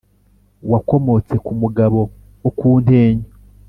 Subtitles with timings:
[0.71, 1.99] Wakomotse ku mugabo
[2.41, 3.27] wo ku Ntenyo